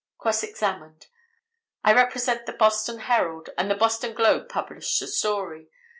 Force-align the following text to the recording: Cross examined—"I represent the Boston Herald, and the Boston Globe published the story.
Cross 0.17 0.41
examined—"I 0.41 1.93
represent 1.93 2.47
the 2.47 2.53
Boston 2.53 3.01
Herald, 3.01 3.51
and 3.55 3.69
the 3.69 3.75
Boston 3.75 4.15
Globe 4.15 4.49
published 4.49 4.99
the 4.99 5.05
story. 5.05 5.69